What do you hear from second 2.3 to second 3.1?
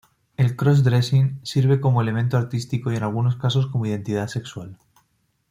artístico y en